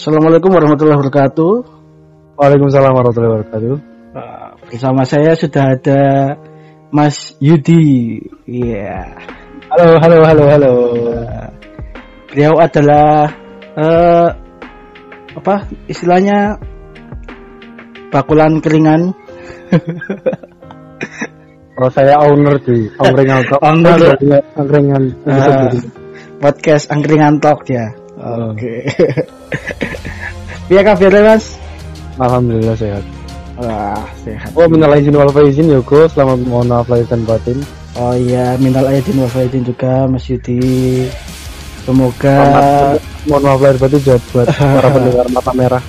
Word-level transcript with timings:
Assalamualaikum 0.00 0.48
warahmatullahi 0.56 0.96
wabarakatuh. 0.96 1.52
Waalaikumsalam 2.40 2.88
warahmatullahi 2.88 3.32
wabarakatuh. 3.36 3.74
Uh, 4.16 4.48
bersama 4.64 5.04
saya 5.04 5.36
sudah 5.36 5.76
ada 5.76 6.00
Mas 6.88 7.36
Yudi. 7.36 8.16
Iya. 8.48 9.20
Halo, 9.68 10.00
halo, 10.00 10.18
halo, 10.24 10.44
halo. 10.48 10.72
Uh, 11.04 11.48
beliau 12.32 12.56
adalah 12.56 13.28
uh, 13.76 14.28
apa 15.36 15.68
istilahnya 15.84 16.56
bakulan 18.08 18.64
keringan. 18.64 19.12
Kalau 21.76 21.90
saya 22.00 22.16
owner 22.24 22.56
di 22.56 22.88
angkringan 22.96 23.44
talk. 23.52 23.60
Owner. 23.60 24.16
angkringan. 24.64 25.02
Uh, 25.28 25.76
podcast 26.40 26.88
angkringan 26.88 27.36
talk 27.36 27.68
ya. 27.68 27.99
Oke. 28.20 28.84
Iya 30.70 30.80
kabarnya 30.86 31.34
mas? 31.34 31.56
Alhamdulillah 32.20 32.76
sehat. 32.76 33.04
Wah 33.56 34.04
sehat. 34.22 34.52
Oh 34.54 34.68
minal 34.68 34.92
izin 34.94 35.16
wal 35.16 35.32
faizin 35.32 35.72
Yoko, 35.72 36.06
selamat 36.06 36.44
mohon 36.46 36.68
maaf 36.68 36.86
lahir 36.86 37.08
dan 37.08 37.24
batin. 37.24 37.58
Oh 37.98 38.14
iya, 38.14 38.54
minal 38.60 38.86
aidin 38.86 39.18
wal 39.18 39.32
faizin 39.32 39.66
juga 39.66 40.06
Mas 40.06 40.28
Yudi. 40.30 41.10
Semoga 41.82 42.38
mohon 43.26 43.42
maaf 43.42 43.60
lahir 43.60 43.76
batin 43.80 44.00
buat, 44.04 44.22
buat 44.30 44.48
para 44.52 44.88
pendengar 44.94 45.26
mata 45.32 45.52
merah. 45.56 45.82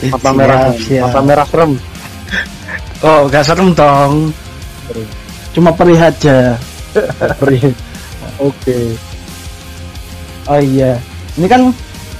Mata 0.00 0.30
merah, 0.32 0.60
siap. 0.76 1.04
mata 1.08 1.20
merah 1.24 1.46
serem. 1.48 1.72
Oh, 3.00 3.24
gak 3.32 3.44
serem 3.48 3.72
dong. 3.72 4.32
Cuma 5.56 5.72
perih 5.72 5.96
aja. 5.96 6.54
Perih. 7.40 7.72
Oke. 8.38 8.94
Oh 10.48 10.60
iya. 10.60 10.96
Ini 11.36 11.46
kan 11.50 11.62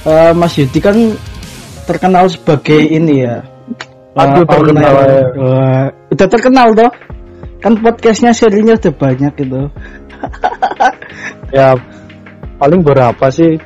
eh, 0.05 0.31
Mas 0.35 0.53
Yudi 0.57 0.79
kan 0.81 0.97
terkenal 1.89 2.29
sebagai 2.29 2.77
ini 2.77 3.25
ya. 3.25 3.41
Aduh, 4.15 4.43
eh, 4.43 4.47
terkenal 4.47 4.93
ya. 5.07 5.23
Wah, 5.39 5.85
udah 6.11 6.27
terkenal 6.27 6.67
toh. 6.75 6.91
Kan 7.61 7.77
podcastnya 7.77 8.33
serinya 8.33 8.73
udah 8.77 8.93
banyak 8.93 9.33
gitu. 9.37 9.61
Ya 11.51 11.75
paling 12.55 12.79
berapa 12.79 13.25
sih? 13.27 13.59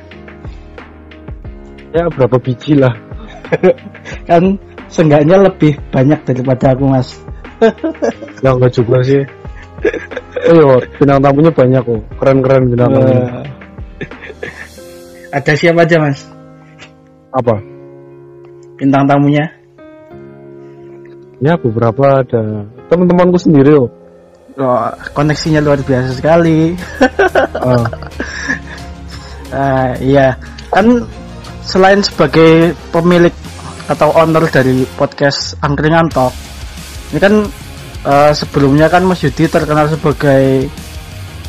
Ya 1.94 2.10
berapa 2.10 2.34
biji 2.42 2.74
lah. 2.74 2.90
Kan 4.28 4.58
seenggaknya 4.90 5.38
lebih 5.46 5.78
banyak 5.94 6.18
daripada 6.26 6.74
aku 6.74 6.84
Mas. 6.90 7.14
Ya 8.44 8.52
enggak 8.52 8.74
juga 8.74 9.00
sih. 9.06 9.22
Oh, 10.50 10.82
bintang 10.98 11.22
tamunya 11.22 11.52
banyak 11.54 11.82
kok. 11.84 12.00
Keren-keren 12.18 12.62
bintang 12.74 12.90
tamunya. 12.90 13.22
Wah. 13.22 13.55
Ada 15.32 15.52
siapa 15.58 15.82
aja 15.82 15.96
Mas? 15.98 16.22
Apa? 17.34 17.58
Bintang 18.78 19.08
tamunya? 19.08 19.44
Ya 21.42 21.58
beberapa 21.60 22.24
ada 22.24 22.64
teman-temanku 22.88 23.36
sendiri 23.36 23.76
loh. 23.76 23.90
Oh, 24.56 24.88
koneksinya 25.12 25.60
luar 25.60 25.84
biasa 25.84 26.16
sekali. 26.16 26.72
Ah, 27.60 27.84
Ah, 29.54 29.94
iya, 30.02 30.34
kan 30.74 31.06
selain 31.62 32.02
sebagai 32.02 32.74
pemilik 32.90 33.32
atau 33.86 34.10
owner 34.18 34.42
dari 34.50 34.82
podcast 34.98 35.54
Angkringan 35.62 36.10
Talk, 36.10 36.34
ini 37.14 37.18
kan 37.22 37.34
eh, 38.02 38.32
sebelumnya 38.34 38.90
kan 38.90 39.06
Mas 39.06 39.22
Yudi 39.22 39.46
terkenal 39.46 39.86
sebagai 39.86 40.66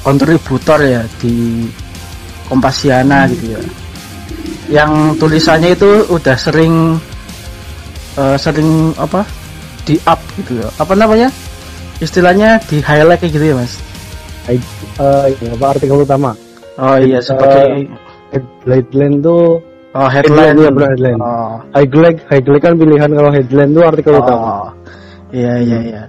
kontributor 0.05 0.77
ya 0.85 1.01
di 1.17 1.65
Kompasiana 2.47 3.27
gitu 3.31 3.55
ya. 3.55 3.61
Yang 4.67 4.91
tulisannya 5.19 5.75
itu 5.75 6.07
udah 6.11 6.35
sering 6.35 6.99
eh, 8.17 8.37
sering 8.39 8.91
apa 8.99 9.23
di 9.87 9.95
up 10.07 10.19
gitu 10.39 10.59
ya. 10.63 10.67
Apa 10.79 10.95
namanya? 10.95 11.31
Istilahnya 12.03 12.59
di 12.67 12.83
highlight 12.83 13.23
kayak 13.23 13.33
gitu 13.35 13.45
ya 13.51 13.55
Mas. 13.55 13.73
I- 14.47 14.75
eh, 14.99 15.25
ini 15.35 15.45
apa 15.59 15.65
artikel 15.75 16.03
utama? 16.03 16.31
Oh 16.77 16.95
iya 16.99 17.19
sebagai 17.19 17.89
Headline 18.67 19.23
tuh 19.23 19.63
oh 19.95 20.07
headline 20.11 20.59
headline. 20.59 20.75
ya 20.75 20.87
headline. 20.91 21.19
Oh. 21.23 21.55
Highlight, 21.71 22.17
highlight 22.27 22.63
kan 22.63 22.73
pilihan 22.75 23.09
kalau 23.15 23.31
headline 23.31 23.71
tuh 23.71 23.83
artikel 23.87 24.13
utama. 24.19 24.43
Oh, 24.43 24.69
iya 25.31 25.53
iya 25.63 25.79
iya. 25.79 26.01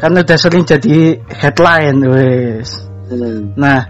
Kan 0.00 0.16
udah 0.16 0.38
sering 0.40 0.64
jadi 0.64 1.20
headline, 1.28 2.00
wes. 2.08 2.80
Hmm. 3.12 3.52
Nah, 3.60 3.84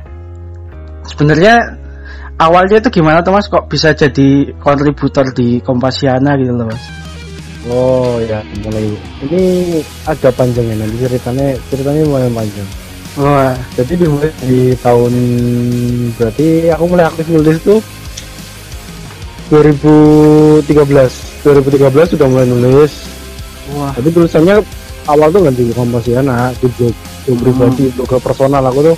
sebenarnya 1.07 1.79
awalnya 2.41 2.81
itu 2.81 2.89
gimana 2.89 3.21
tuh 3.21 3.37
mas? 3.37 3.47
Kok 3.47 3.69
bisa 3.69 3.93
jadi 3.93 4.57
kontributor 4.57 5.29
di 5.31 5.61
Kompasiana 5.61 6.35
gitu 6.41 6.57
loh 6.57 6.67
mas? 6.67 6.83
Oh 7.69 8.17
ya 8.25 8.41
mulai 8.65 8.89
ini 9.29 9.43
agak 10.09 10.33
panjang 10.33 10.65
ya 10.65 10.75
nanti 10.81 10.97
ceritanya 11.05 11.53
ceritanya 11.69 12.01
lumayan 12.09 12.33
panjang. 12.33 12.69
Wah, 13.19 13.53
Jadi 13.75 14.07
dimulai 14.07 14.31
di 14.47 14.71
tahun 14.79 15.13
berarti 16.15 16.71
aku 16.71 16.85
mulai 16.87 17.05
aktif 17.11 17.27
nulis 17.27 17.59
tuh 17.61 17.83
2013 19.51 20.63
2013 21.43 22.15
sudah 22.15 22.27
mulai 22.31 22.47
nulis 22.47 22.93
wah, 23.75 23.91
tapi 23.91 24.15
tulisannya 24.15 24.63
awal 25.11 25.27
tuh 25.35 25.43
nggak 25.43 25.57
di 25.59 25.75
Kompasiana 25.75 26.55
di 26.63 26.71
blog 26.79 26.95
blog 26.95 26.97
Hmm. 27.31 27.43
pribadi 27.43 27.85
blog 27.99 28.11
personal 28.23 28.63
aku 28.65 28.81
tuh 28.89 28.97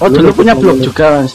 oh 0.00 0.08
dulu 0.08 0.28
punya 0.32 0.56
blog 0.56 0.80
juga 0.80 1.20
mas? 1.20 1.32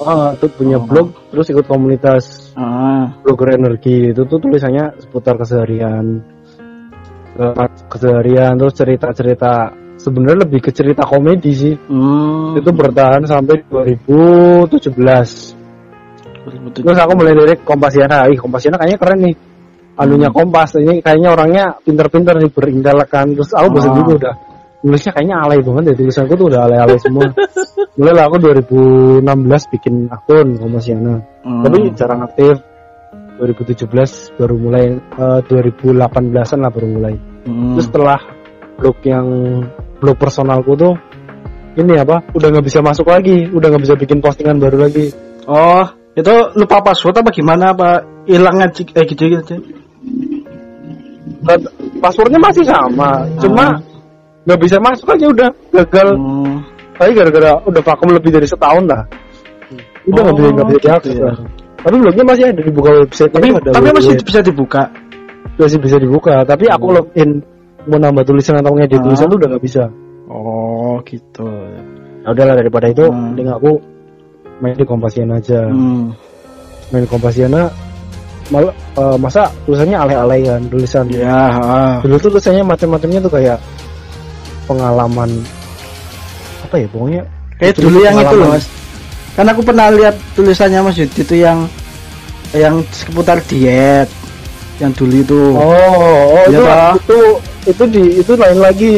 Ah 0.00 0.32
tuh 0.36 0.48
punya 0.50 0.76
Oh. 0.80 0.84
blog 0.84 1.06
terus 1.30 1.46
ikut 1.48 1.66
komunitas 1.66 2.24
Ah, 2.56 3.08
blogger 3.24 3.56
energi. 3.56 4.12
Itu 4.12 4.24
tuh 4.24 4.36
tulisannya 4.36 5.00
seputar 5.00 5.36
keseharian. 5.36 6.20
Eh, 7.36 7.68
keseharian 7.88 8.58
terus 8.58 8.74
cerita-cerita 8.74 9.70
sebenarnya 9.96 10.44
lebih 10.44 10.60
ke 10.60 10.70
cerita 10.72 11.04
komedi 11.06 11.52
sih. 11.54 11.74
Hmm, 11.88 12.58
itu 12.58 12.68
bertahan 12.68 13.24
sampai 13.24 13.64
2017 13.68 15.56
terus 16.74 16.96
aku 16.98 17.12
mulai 17.14 17.36
dari 17.36 17.52
Kompasiana 17.60 18.24
ih 18.28 18.36
Kompasiana 18.40 18.80
kayaknya 18.80 18.98
keren 18.98 19.20
nih. 19.22 19.36
Anunya 20.00 20.32
Hmm. 20.32 20.36
Kompas. 20.40 20.80
Ini 20.80 21.04
kayaknya 21.04 21.28
orangnya 21.36 21.64
pinter-pinter 21.84 22.32
nih 22.40 22.48
berintelektual 22.48 23.36
terus 23.36 23.52
aku 23.52 23.68
bosan 23.76 23.92
Oh. 23.92 23.96
juga 24.00 24.12
udah 24.16 24.34
nulisnya 24.80 25.12
kayaknya 25.12 25.36
alay 25.44 25.60
banget 25.60 25.92
ya 25.92 25.94
tulisanku 26.00 26.34
tuh 26.36 26.46
udah 26.48 26.60
alay-alay 26.68 26.98
semua. 27.00 27.28
Mulai 27.98 28.12
lah 28.16 28.24
aku 28.32 28.36
2016 28.40 29.72
bikin 29.76 29.94
akun 30.08 30.56
Kompasiana 30.56 31.20
hmm. 31.44 31.62
tapi 31.66 31.78
jarang 31.96 32.24
aktif. 32.24 32.56
2017 33.40 34.36
baru 34.36 34.56
mulai 34.60 35.00
eh, 35.00 35.40
2018an 35.48 36.58
lah 36.60 36.70
baru 36.70 36.88
mulai. 36.92 37.14
Hmm. 37.48 37.72
terus 37.72 37.88
setelah 37.88 38.20
blog 38.76 39.00
yang 39.00 39.26
blog 39.96 40.16
personalku 40.20 40.76
tuh 40.76 40.92
ini 41.80 41.96
apa 41.96 42.20
udah 42.36 42.48
nggak 42.52 42.66
bisa 42.68 42.84
masuk 42.84 43.08
lagi 43.08 43.48
udah 43.48 43.72
nggak 43.72 43.84
bisa 43.88 43.96
bikin 43.96 44.20
postingan 44.20 44.60
baru 44.60 44.84
lagi. 44.84 45.08
Oh, 45.48 45.88
itu 46.12 46.34
lupa 46.52 46.84
password 46.84 47.24
apa 47.24 47.32
gimana? 47.32 47.72
Apa 47.72 48.04
hilangnya 48.28 48.68
eh 48.76 49.04
gitu 49.08 49.24
gitu? 49.24 49.56
Passwordnya 52.04 52.40
masih 52.44 52.64
sama 52.68 53.24
cuma 53.40 53.80
nggak 54.40 54.58
bisa 54.58 54.76
masuk 54.80 55.08
aja 55.10 55.26
udah 55.28 55.48
gagal 55.74 56.08
Hmm. 56.16 56.54
tapi 56.96 57.10
gara-gara 57.12 57.50
udah 57.64 57.82
vakum 57.82 58.08
lebih 58.10 58.30
dari 58.30 58.46
setahun 58.46 58.84
lah 58.88 59.02
udah 60.06 60.20
nggak 60.24 60.34
Oh, 60.34 60.38
bisa 60.38 60.48
nggak 60.50 60.66
bisa 60.66 60.74
gitu 60.74 60.86
diakses 60.88 61.16
ya. 61.16 61.24
lah 61.28 61.36
tapi 61.80 61.96
blognya 61.96 62.24
masih 62.26 62.44
ada 62.44 62.60
dibuka 62.60 62.90
website 62.94 63.32
Tapi 63.32 63.46
ada 63.50 63.70
tapi 63.72 63.88
masih 63.90 64.12
bisa 64.20 64.40
dibuka. 64.40 64.82
masih 65.56 65.78
bisa 65.78 65.96
dibuka 65.96 66.34
tapi 66.44 66.64
aku 66.68 66.86
login 66.90 67.30
mau 67.84 67.96
nambah 67.96 68.24
tulisan 68.24 68.60
atau 68.60 68.72
ngedit 68.76 69.00
Ah. 69.00 69.04
tulisan 69.04 69.26
tuh 69.26 69.36
udah 69.36 69.48
nggak 69.50 69.64
bisa 69.64 69.84
Oh, 70.30 71.02
gitu. 71.04 71.48
ya 72.22 72.28
udahlah 72.30 72.54
daripada 72.54 72.86
itu 72.86 73.02
Hmm. 73.02 73.32
mending 73.32 73.48
aku 73.50 73.70
main 74.60 74.76
di 74.76 74.84
Kompasiana 74.84 75.36
aja 75.36 75.64
Hmm. 75.66 76.12
main 76.90 77.04
Kompasiana 77.04 77.68
malah 78.48 78.72
eh, 78.94 79.16
masa 79.16 79.48
tulisannya 79.64 79.96
alay-alay 79.96 80.40
kan 80.44 80.60
tulisan 80.68 81.04
Ya, 81.08 81.48
ah. 81.54 81.94
dulu 82.00 82.16
tuh 82.18 82.30
tulisannya 82.30 82.62
macam-macamnya 82.62 83.20
tuh 83.20 83.32
kayak 83.32 83.56
pengalaman 84.70 85.30
apa 86.62 86.76
ya 86.76 86.86
pokoknya 86.86 87.22
Kayak 87.58 87.72
Itu 87.74 87.80
dulu 87.84 87.98
yang 88.00 88.16
itu 88.16 88.34
loh 88.34 88.48
mas. 88.50 88.64
Kan 89.30 89.46
aku 89.46 89.60
pernah 89.60 89.92
lihat 89.92 90.16
tulisannya 90.32 90.80
mas 90.80 90.96
Yudi 90.96 91.20
itu 91.20 91.34
yang 91.36 91.68
yang 92.50 92.80
seputar 92.88 93.36
diet. 93.44 94.08
Yang 94.80 94.92
dulu 94.96 95.14
itu. 95.20 95.40
oh, 95.52 95.68
oh 96.32 96.44
Iya, 96.48 96.56
itu, 96.56 96.64
itu 96.96 97.18
itu 97.68 97.84
di 97.86 98.02
itu 98.16 98.32
lain 98.32 98.58
lagi 98.58 98.92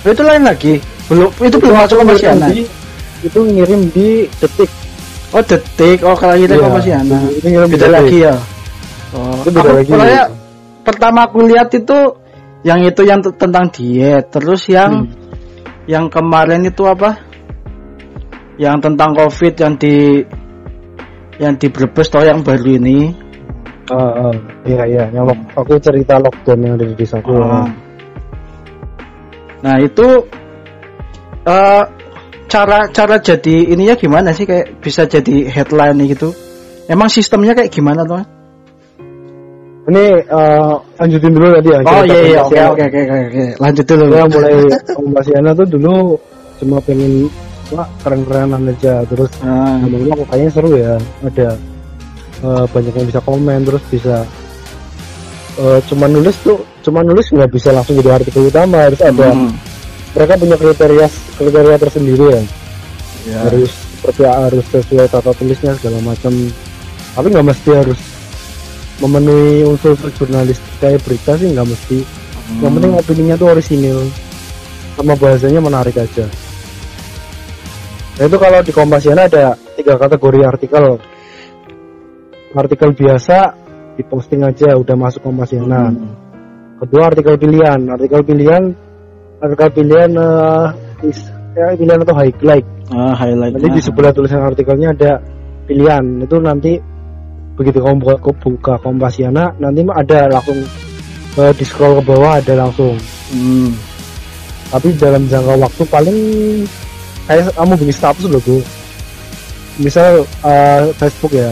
Oh, 0.00 0.10
itu 0.10 0.22
lain 0.22 0.42
lagi. 0.44 0.74
Belum 1.10 1.26
itu 1.34 1.56
belum 1.58 1.74
masuk 1.74 1.96
ke 1.96 2.02
Kompasiana. 2.06 2.46
di- 2.48 2.70
itu 3.20 3.38
ngirim 3.40 3.80
di 3.90 4.08
detik 4.36 4.70
Oh 5.32 5.42
detik. 5.42 5.98
Oh 6.06 6.14
kalau 6.14 6.38
kita 6.38 6.54
Iya, 6.54 6.62
Kompasiana. 6.62 7.18
itu 7.26 7.46
ngirim 7.50 7.66
Beda 7.66 7.78
detik. 7.80 7.94
lagi 7.98 8.16
ya. 8.22 8.34
Oh, 9.10 9.34
Itu 9.42 9.48
beda 9.50 9.70
aku 9.74 9.74
lagi. 9.74 9.90
pertama 10.86 11.20
aku 11.26 11.38
lihat 11.42 11.68
itu 11.72 11.98
yang 12.64 12.80
itu 12.82 13.04
yang 13.04 13.20
tentang 13.20 13.68
diet. 13.70 14.32
Terus 14.32 14.66
yang 14.72 15.04
Hmm. 15.06 15.12
yang 15.84 16.08
kemarin 16.08 16.64
itu 16.64 16.82
apa? 16.88 17.20
Yang 18.56 18.76
tentang 18.90 19.10
covid 19.12 19.54
yang 19.60 19.74
di 19.76 20.24
yang 21.36 21.54
di 21.60 21.66
Brebes 21.68 22.08
toh 22.08 22.24
yang 22.24 22.40
baru 22.40 22.80
ini. 22.80 23.12
Ah, 23.92 24.32
ah, 24.32 24.36
iya 24.64 24.82
iya, 24.88 25.04
yang 25.12 25.28
lock- 25.28 25.52
aku 25.52 25.76
cerita 25.76 26.16
lockdown 26.16 26.58
yang 26.64 26.74
ada 26.80 26.88
di 26.88 26.96
desaku. 26.96 27.36
Oh. 27.36 27.68
Nah 29.60 29.76
itu 29.80 30.08
eh 31.44 31.84
cara 32.48 32.88
cara 32.88 33.16
jadi 33.20 33.76
ininya 33.76 33.92
gimana 34.00 34.32
sih 34.32 34.48
kayak 34.48 34.80
bisa 34.80 35.04
jadi 35.04 35.52
headline 35.52 36.00
gitu? 36.08 36.32
Emang 36.88 37.12
sistemnya 37.12 37.52
kayak 37.52 37.72
gimana 37.72 38.08
tuh? 38.08 38.24
Ini 39.84 40.04
eh, 40.24 40.72
lanjutin 40.96 41.32
dulu 41.36 41.46
tadi 41.60 41.68
ya. 41.68 41.78
Oh 41.84 42.02
iya 42.08 42.20
iya 42.24 42.40
oke 42.40 42.56
oke 42.56 42.84
oke 42.88 43.16
oke. 43.28 43.44
Lanjut 43.60 43.84
dulu. 43.84 44.04
Ya 44.08 44.24
mulai 44.24 44.54
Kompasiana 44.96 45.50
tuh 45.52 45.66
dulu 45.68 46.16
cuma 46.62 46.80
pengen 46.80 47.28
wah 47.68 47.88
keren-kerenan 48.00 48.72
aja. 48.72 49.04
Terus 49.04 49.28
Ah, 49.44 49.76
kok 49.84 50.26
kayaknya 50.32 50.50
seru 50.56 50.70
ya. 50.72 50.96
Ada 51.20 51.48
eh, 52.40 52.64
banyak 52.72 52.94
yang 52.96 53.06
bisa 53.12 53.20
komen 53.28 53.60
terus 53.68 53.82
bisa 53.92 54.16
eh, 55.60 55.80
cuma 55.92 56.08
nulis 56.08 56.36
tuh 56.40 56.64
cuma 56.80 57.04
nulis 57.04 57.28
nggak 57.28 57.52
bisa 57.52 57.68
langsung 57.76 58.00
jadi 58.00 58.16
artikel 58.16 58.48
utama. 58.48 58.88
Harus 58.88 59.04
ada 59.04 59.36
hmm, 59.36 59.52
mereka 60.16 60.32
punya 60.40 60.56
kriteria 60.56 61.06
kriteria 61.36 61.76
tersendiri 61.76 62.26
ya. 62.32 62.42
Ya. 63.24 63.40
harus 63.48 63.72
seperti 63.72 64.20
harus 64.28 64.64
sesuai 64.68 65.12
tata 65.12 65.32
tulisnya 65.36 65.76
segala 65.76 66.00
macam. 66.00 66.32
Tapi 67.14 67.26
nggak 67.28 67.46
mesti 67.52 67.70
harus 67.72 68.13
memenuhi 69.02 69.66
unsur-unsur 69.66 70.10
jurnalis 70.14 70.58
kayak 70.78 71.02
berita 71.02 71.34
sih 71.34 71.50
nggak 71.50 71.66
mesti. 71.66 71.98
Yang 72.60 72.70
Hmm. 72.70 72.74
penting 72.78 72.92
opininya 72.94 73.34
tuh 73.34 73.48
orisinil. 73.50 73.98
Sama 74.94 75.14
bahasanya 75.18 75.58
menarik 75.58 75.96
aja. 75.98 76.26
Nah 78.14 78.24
itu 78.30 78.36
kalau 78.38 78.62
di 78.62 78.70
Kompasiana 78.70 79.26
ada 79.26 79.58
tiga 79.74 79.98
kategori 79.98 80.40
artikel. 80.46 81.02
Artikel 82.54 82.94
biasa 82.94 83.38
diposting 83.98 84.46
aja 84.46 84.78
udah 84.78 84.94
masuk 84.94 85.26
Kompasiana. 85.26 85.90
Hmm. 85.90 86.14
kedua 86.78 87.10
artikel 87.10 87.34
pilihan. 87.34 87.80
Artikel 87.90 88.22
pilihan 88.22 88.62
artikel 89.42 89.68
pilihan 89.74 90.10
eh, 90.14 90.66
is- 91.10 91.30
ya, 91.52 91.74
pilihan 91.74 92.00
atau 92.06 92.14
highlight. 92.14 92.66
Ah, 92.94 93.14
highlight. 93.16 93.56
nanti 93.58 93.68
di 93.72 93.82
sebelah 93.82 94.12
tulisan 94.14 94.44
artikelnya 94.44 94.94
ada 94.94 95.12
pilihan. 95.66 96.04
Itu 96.22 96.38
nanti 96.38 96.78
begitu 97.54 97.78
kamu 97.78 97.96
buka, 98.02 98.16
buka 98.34 98.74
Kompasiana 98.78 99.54
nanti 99.56 99.86
ada 99.86 100.26
langsung 100.28 100.58
eh, 101.34 101.52
di 101.54 101.64
scroll 101.64 101.98
ke 101.98 102.02
bawah 102.04 102.38
ada 102.38 102.54
langsung 102.58 102.94
Hmm. 103.24 103.72
tapi 104.68 104.94
dalam 104.94 105.24
jangka 105.26 105.56
waktu 105.58 105.82
paling 105.88 106.18
kayak 107.24 107.50
kamu 107.56 107.72
bikin 107.80 107.96
status 107.96 108.26
loh 108.28 108.42
tuh 108.42 108.60
misal 109.76 110.22
eh, 110.44 110.82
Facebook 110.94 111.32
ya 111.32 111.50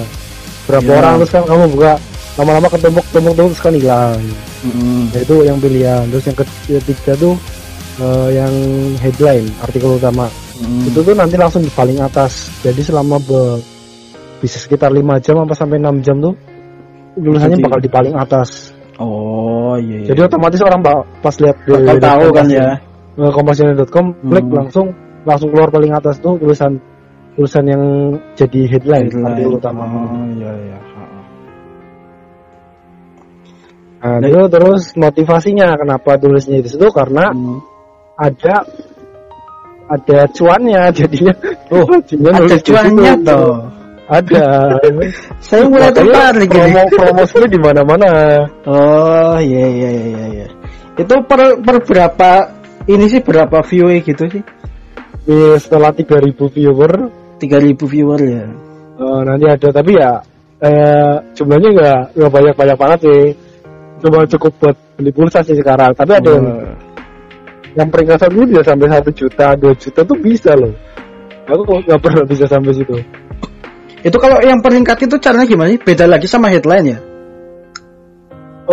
berapa 0.66 0.84
Iya. 0.84 0.98
orang 1.00 1.14
terus 1.18 1.32
kan 1.32 1.42
kamu 1.42 1.64
buka 1.74 1.92
lama-lama 2.38 2.68
ketembok 2.70 3.04
ketembok 3.10 3.34
terus 3.34 3.58
kan 3.58 3.72
hilang 3.74 4.20
Hmm. 4.62 5.10
Nah, 5.10 5.18
itu 5.18 5.42
yang 5.42 5.58
pilihan 5.58 6.06
terus 6.06 6.22
yang 6.22 6.38
ketiga 6.38 7.12
tuh 7.18 7.34
eh, 7.98 8.28
yang 8.36 8.54
headline 9.02 9.46
artikel 9.58 9.98
utama 9.98 10.30
Hmm. 10.62 10.86
itu 10.86 11.02
tuh 11.02 11.14
nanti 11.16 11.34
langsung 11.34 11.66
di 11.66 11.72
paling 11.72 11.98
atas 11.98 12.46
jadi 12.62 12.78
selama 12.78 13.18
be- 13.18 13.58
bisa 14.42 14.58
sekitar 14.58 14.90
5 14.90 15.22
jam 15.22 15.38
apa 15.38 15.54
sampai 15.54 15.78
6 15.78 16.02
jam 16.02 16.18
tuh 16.18 16.34
tulisannya 17.14 17.56
Jadi- 17.56 17.64
bakal 17.64 17.78
di 17.78 17.90
paling 17.90 18.14
atas 18.18 18.74
Oh 18.98 19.78
iya. 19.78 20.02
iya. 20.02 20.06
jadi 20.10 20.26
otomatis 20.26 20.60
orang 20.60 20.82
pas 21.22 21.34
lihat 21.38 21.56
di 21.62 21.72
di 21.72 21.96
tahu 21.98 22.26
kan 22.30 22.46
ya. 22.46 22.76
eh, 23.14 23.30
Kompasiana.com 23.30 24.06
klik 24.20 24.44
Hmm. 24.44 24.54
langsung 24.58 24.86
langsung 25.22 25.48
keluar 25.48 25.70
paling 25.70 25.94
atas 25.94 26.18
tuh 26.18 26.34
tulisan 26.36 26.82
tulisan 27.32 27.64
yang 27.64 27.82
jadi 28.34 28.60
headline, 28.68 29.08
Headline. 29.08 29.48
utama 29.48 29.84
Oh 29.86 30.26
iya 30.34 30.52
iya. 30.52 30.78
Ah. 34.02 34.18
nah, 34.18 34.26
itu 34.26 34.40
terus 34.50 34.82
motivasinya 34.98 35.78
kenapa 35.78 36.18
tulisnya 36.18 36.58
di 36.58 36.68
situ 36.68 36.90
karena 36.90 37.30
Hmm. 37.30 37.62
ada 38.18 38.66
ada 39.88 40.18
cuannya 40.30 40.90
jadinya 40.90 41.34
Oh, 41.70 41.86
jadinya 42.08 42.32
Ada 42.42 42.56
cuannya 42.60 43.12
situ. 43.14 43.40
Ada 44.12 44.76
Saya 45.46 45.64
mulai 45.64 45.88
tertarik 45.88 46.46
ini. 46.46 46.52
promo 46.52 46.82
promosinya 46.92 47.48
di 47.48 47.60
mana 47.60 47.80
mana 47.80 48.10
Oh 48.68 49.40
iya 49.40 49.64
iya 49.66 49.88
iya 49.88 50.06
iya. 50.12 50.26
iya. 50.36 50.46
Itu 50.94 51.14
per 51.24 51.56
per 51.64 51.76
berapa 51.80 52.30
ini 52.84 53.08
sih 53.08 53.24
berapa 53.24 53.64
view 53.64 53.88
gitu 54.04 54.28
sih? 54.28 54.42
setelah 55.56 55.94
3000 55.94 56.34
viewer 56.34 56.92
3000 57.38 57.78
viewer 57.78 58.20
ya. 58.20 58.42
eh, 58.98 59.20
nanti 59.22 59.46
ada 59.46 59.68
tapi 59.70 59.94
ya 59.94 60.18
eh, 60.58 61.14
jumlahnya 61.32 61.68
nggak 61.70 61.98
nggak 62.18 62.32
banyak 62.34 62.54
banyak 62.58 62.76
banget 62.76 62.98
sih 63.06 63.22
cuma 64.02 64.26
cukup 64.26 64.50
buat 64.58 64.76
beli 64.98 65.14
pulsa 65.14 65.38
sih 65.46 65.54
sekarang 65.54 65.94
tapi 65.94 66.18
ada 66.18 66.26
yang 66.26 66.42
Oh. 66.42 66.74
yang 67.78 67.88
peringkat 67.88 68.18
satu 68.18 68.34
itu 68.34 68.50
bisa 68.50 68.62
sampai 68.66 68.90
satu 68.90 69.10
juta 69.14 69.46
dua 69.56 69.72
juta 69.78 70.00
tuh 70.02 70.18
bisa 70.18 70.50
loh 70.58 70.74
aku 71.46 71.62
kok 71.62 71.78
nggak 71.86 72.00
pernah 72.02 72.24
bisa 72.26 72.44
sampai 72.50 72.72
situ 72.74 72.96
Itu 74.02 74.18
kalau 74.18 74.42
yang 74.42 74.58
peringkat 74.58 75.06
itu 75.06 75.16
caranya 75.22 75.46
gimana 75.46 75.70
sih? 75.72 75.80
Beda 75.80 76.04
lagi 76.10 76.26
sama 76.26 76.50
headline 76.50 76.86
ya? 76.86 76.98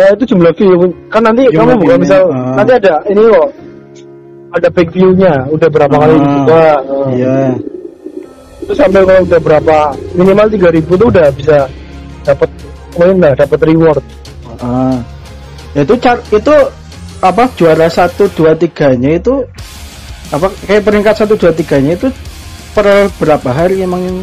oh 0.00 0.08
itu 0.16 0.24
jumlah 0.34 0.52
view 0.54 0.72
kan 1.10 1.22
nanti 1.24 1.50
Jumlah 1.50 1.74
kamu 1.76 1.82
bukan 1.82 1.98
misal 2.00 2.22
ah. 2.30 2.54
nanti 2.56 2.72
ada 2.78 2.94
ini 3.10 3.20
kok 3.26 3.48
ada 4.50 4.68
back 4.72 4.88
view-nya 4.90 5.32
udah 5.50 5.68
berapa 5.70 5.94
kali 5.94 6.14
Ah, 6.14 6.18
dibuka 6.18 6.58
eh. 6.58 7.06
Iya. 7.14 7.38
itu 8.66 8.72
sampai 8.74 9.00
kalau 9.06 9.22
udah 9.26 9.40
berapa 9.40 9.76
minimal 10.14 10.46
3000 10.50 11.00
tuh 11.00 11.08
udah 11.10 11.26
bisa 11.34 11.56
dapat 12.26 12.48
poin 12.94 13.16
lah 13.18 13.32
dapat 13.36 13.58
reward 13.66 14.04
Ah. 14.60 15.00
Itu 15.72 15.96
car 15.96 16.20
itu 16.28 16.52
apa 17.24 17.48
juara 17.56 17.88
satu 17.88 18.28
dua 18.36 18.52
tiganya 18.52 19.16
itu 19.16 19.40
apa 20.28 20.52
kayak 20.68 20.84
peringkat 20.84 21.14
satu 21.16 21.32
dua 21.40 21.48
tiganya 21.56 21.96
itu 21.96 22.12
per 22.76 23.08
berapa 23.16 23.48
hari 23.48 23.80
emang 23.80 24.20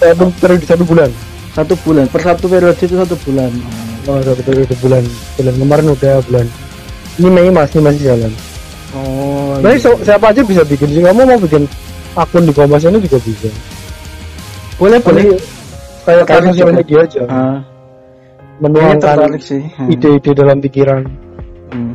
satu 0.00 0.24
periode 0.36 0.64
satu 0.64 0.84
bulan. 0.84 1.10
Satu 1.50 1.74
bulan. 1.82 2.04
Per 2.08 2.20
satu 2.20 2.44
periode 2.46 2.78
itu 2.78 2.94
satu 2.94 3.16
bulan. 3.22 3.50
Oh 4.08 4.18
satu 4.18 4.40
periode 4.40 4.74
bulan. 4.80 5.02
Bulan 5.36 5.54
kemarin 5.56 5.86
udah 5.92 6.14
bulan. 6.24 6.46
Ini 7.16 7.28
Mei 7.28 7.50
masih 7.50 7.78
masih 7.78 8.02
jalan. 8.06 8.32
Oh 8.90 9.54
Nah, 9.60 9.76
so- 9.76 10.00
siapa 10.00 10.32
aja 10.32 10.40
bisa 10.40 10.64
bikin? 10.64 10.88
Sih 10.88 11.04
kamu 11.04 11.22
mau 11.22 11.36
bikin 11.36 11.68
akun 12.16 12.42
di 12.42 12.52
Kompas 12.52 12.82
ini 12.82 12.96
juga 12.98 13.20
bisa. 13.20 13.50
Boleh 14.80 14.98
boleh. 14.98 15.36
kayak 16.00 16.24
sosial 16.26 16.72
juga. 16.72 16.72
media 16.72 16.98
aja. 17.04 17.22
Kayaknya 17.22 17.52
menuangkan 18.58 19.16
Hmm. 19.76 19.88
ide-ide 19.88 20.30
dalam 20.32 20.58
pikiran. 20.58 21.02
Hmm. 21.70 21.94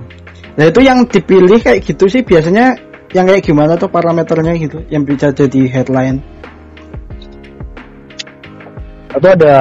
nah 0.56 0.66
itu 0.66 0.80
yang 0.80 1.04
dipilih 1.04 1.60
kayak 1.60 1.84
gitu 1.84 2.06
sih. 2.08 2.22
Biasanya 2.22 2.78
yang 3.12 3.26
kayak 3.28 3.44
gimana 3.44 3.76
tuh 3.76 3.90
parameternya 3.90 4.54
gitu? 4.56 4.80
Yang 4.88 5.04
bisa 5.10 5.28
jadi 5.34 5.62
headline 5.68 6.22
atau 9.16 9.30
ada 9.32 9.56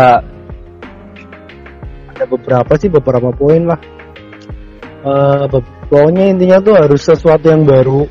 ada 2.15 2.25
beberapa 2.27 2.73
sih 2.75 2.91
beberapa 2.91 3.31
poin 3.31 3.63
lah 3.67 3.81
be- 5.49 5.73
pokoknya 5.87 6.33
intinya 6.33 6.59
tuh 6.59 6.75
harus 6.75 7.01
sesuatu 7.03 7.47
yang 7.47 7.63
baru 7.63 8.07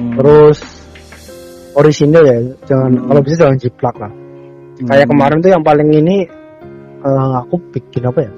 Hmm. 0.00 0.16
terus 0.16 0.58
orisinil 1.76 2.24
ya 2.24 2.36
jangan 2.64 2.96
Hmm. 2.96 3.04
kalau 3.04 3.20
bisa 3.20 3.34
jangan 3.44 3.58
jiplak 3.60 3.96
lah 4.00 4.12
kayak 4.80 5.04
Hmm. 5.04 5.12
kemarin 5.12 5.36
tuh 5.44 5.50
yang 5.52 5.60
paling 5.60 5.88
ini 5.92 6.16
eh, 7.00 7.32
aku 7.36 7.60
bikin 7.68 8.08
apa 8.08 8.20
ya 8.24 8.32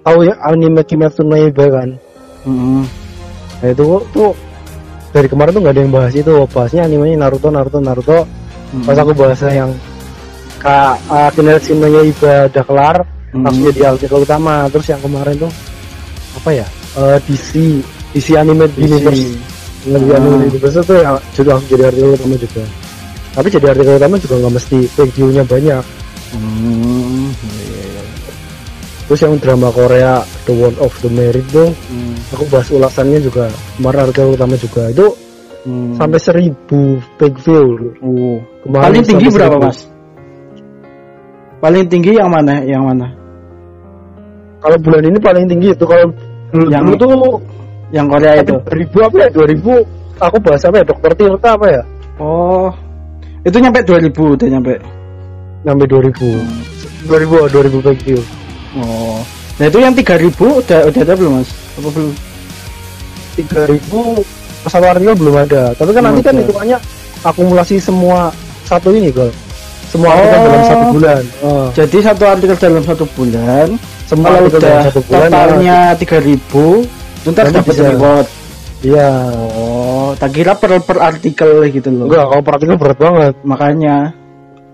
tahu 0.00 0.18
ya 0.24 0.34
anime 0.40 0.80
Kimetsu 0.84 1.20
no 1.24 1.36
Yaiba 1.36 1.68
kan 1.68 1.88
Hmm. 2.48 2.88
nah 3.60 3.68
itu 3.68 3.84
tuh 4.16 4.32
dari 5.12 5.28
kemarin 5.28 5.52
tuh 5.52 5.60
nggak 5.60 5.74
ada 5.76 5.82
yang 5.84 5.92
bahas 5.92 6.12
itu 6.16 6.32
bahasnya 6.48 6.88
animenya 6.88 7.16
Naruto 7.20 7.48
Naruto 7.52 7.78
Naruto 7.84 8.18
Hmm. 8.72 8.84
pas 8.88 8.96
aku 8.96 9.12
bahas 9.12 9.40
yang 9.44 9.68
Kak 10.58 10.94
uh, 11.06 11.30
no 11.72 11.86
Yaiba 11.86 12.48
udah 12.48 12.64
kelar 12.64 12.96
Hmm. 13.28 13.44
langsung 13.44 13.68
jadi 13.68 13.92
artikel 13.92 14.24
utama 14.24 14.72
terus 14.72 14.88
yang 14.88 15.04
kemarin 15.04 15.36
tuh 15.36 15.52
apa 16.34 16.50
ya 16.50 16.66
Eh, 16.96 17.18
DC 17.28 17.76
DC 18.10 18.34
Animate 18.34 18.72
DC. 18.72 18.88
Universe 18.88 19.24
Lebih 19.84 20.10
Ah. 20.10 20.16
Animate 20.16 20.44
Universe 20.48 20.76
itu 20.80 20.94
yang 20.96 21.16
juga 21.36 21.52
jadi 21.68 21.82
artikel 21.92 22.10
utama 22.16 22.34
juga 22.34 22.64
tapi 23.30 23.48
jadi 23.52 23.66
artikel 23.68 23.94
utama 23.94 24.14
juga 24.16 24.34
nggak 24.40 24.54
mesti 24.56 24.78
you-nya 25.14 25.44
banyak 25.44 25.84
Hmm. 26.28 27.28
Iya, 27.44 27.84
iya. 27.84 28.02
terus 29.04 29.20
yang 29.20 29.36
drama 29.36 29.68
Korea 29.70 30.20
The 30.44 30.52
World 30.52 30.78
of 30.78 30.92
the 31.00 31.08
Married 31.08 31.44
tuh 31.48 31.68
Hmm. 31.68 32.16
aku 32.32 32.44
bahas 32.48 32.68
ulasannya 32.68 33.20
juga 33.20 33.48
kemarin 33.76 34.00
artikel 34.04 34.32
utama 34.32 34.56
juga 34.56 34.88
itu 34.88 35.06
Hmm. 35.64 35.92
sampai 35.94 36.16
seribu 36.16 36.96
page 37.16 37.36
view 37.44 37.92
Oh. 38.00 38.40
Kemarin 38.64 38.84
Paling 38.88 39.04
tinggi 39.04 39.28
berapa, 39.28 39.56
1000. 39.60 39.68
Mas? 39.68 39.78
Paling 41.58 41.84
tinggi 41.86 42.14
yang 42.14 42.28
mana? 42.28 42.62
Yang 42.62 42.84
mana? 42.84 43.06
kalau 44.58 44.74
bulan 44.76 45.06
ini 45.06 45.18
paling 45.18 45.46
tinggi 45.46 45.70
itu 45.70 45.84
kalau 45.86 46.10
dulu, 46.50 46.66
Yang- 46.66 46.84
dulu 46.84 46.94
tuh 46.98 47.10
Yang 47.88 48.06
Korea 48.10 48.32
itu. 48.36 48.54
2000 48.66 49.00
apa 49.00 49.16
ya 49.16 49.28
2000 49.30 49.70
aku 50.18 50.36
bahas 50.42 50.62
apa 50.66 50.76
ya 50.76 50.84
dokter 50.84 51.10
Tirta 51.14 51.48
apa 51.54 51.66
ya 51.68 51.82
Oh. 52.18 52.68
Itu 53.40 53.56
nyampe 53.56 53.80
2000 53.80 54.10
udah 54.34 54.48
nyampe. 54.50 54.74
sampai 55.60 55.86
2000 55.86 56.26
2000 57.06 57.46
2000 57.46 57.78
PQ 57.80 58.06
Oh. 58.76 59.22
Nah 59.56 59.66
itu 59.66 59.78
yang 59.78 59.94
3000 59.94 60.26
udah 60.58 60.78
udah 60.84 61.00
ada 61.00 61.14
belum 61.14 61.32
mas? 61.34 61.48
Apa 61.74 61.88
belum? 61.88 62.12
3000 63.36 64.26
satu 64.66 64.84
artikel 64.84 65.14
belum 65.14 65.34
ada 65.38 65.62
tapi 65.72 65.90
kan 65.92 66.02
Belum 66.02 66.06
nanti 66.10 66.20
kan 66.20 66.34
ada. 66.34 66.40
hitungannya 66.42 66.78
akumulasi 67.22 67.78
semua 67.78 68.34
satu 68.64 68.90
ini 68.90 69.08
kok 69.08 69.30
semua 69.88 70.08
Oh. 70.08 70.16
artikel 70.18 70.40
dalam 70.44 70.64
satu 70.64 70.84
bulan 70.90 71.22
oh. 71.40 71.66
Jadi 71.72 71.96
satu 71.98 72.22
artikel 72.24 72.56
dalam 72.56 72.84
satu 72.84 73.04
bulan. 73.10 73.68
semua 74.04 74.26
Kalau 74.26 74.40
udah 74.46 74.58
dalam 74.58 74.82
satu 74.84 75.00
bulan 75.02 75.20
totalnya 75.26 75.78
3000 75.96 76.86
itu 77.18 77.28
ntar 77.28 77.44
Nanti 77.44 77.56
dapat 77.58 77.74
reward. 77.88 78.26
iya 78.80 79.10
Oh, 79.50 80.10
tak 80.14 80.30
kira 80.30 80.52
per 80.54 80.80
per 80.80 80.98
artikel 80.98 81.50
gitu 81.66 81.88
loh. 81.90 82.06
enggak 82.06 82.24
kalau 82.26 82.42
per 82.42 82.52
artikel 82.54 82.76
berat 82.76 82.98
banget 82.98 83.34
Makanya. 83.42 83.96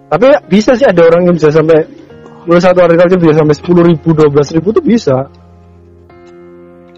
tapi 0.07 0.27
bisa 0.47 0.75
sih 0.75 0.85
ada 0.85 1.03
orang 1.03 1.25
yang 1.25 1.35
bisa 1.35 1.49
sampai 1.49 1.83
nulis 2.45 2.61
satu 2.61 2.79
artikel 2.81 3.05
aja 3.05 3.17
bisa 3.17 3.33
sampai 3.37 3.55
sepuluh 3.55 3.83
ribu 3.83 4.09
dua 4.11 4.29
belas 4.29 4.51
ribu 4.51 4.71
tuh 4.71 4.83
bisa 4.83 5.27